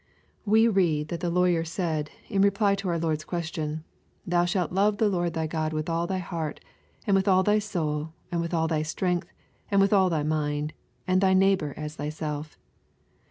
[0.47, 3.83] We read that the lawyer said, in reply to our Lord^s question,"
[4.25, 6.59] Thou shalt love the Lord thy God with all thy heart,
[7.05, 9.31] and with all thy soul, and with all thy strength,
[9.69, 10.73] and with all thy mind;
[11.05, 12.57] and thy neighbor as thyself."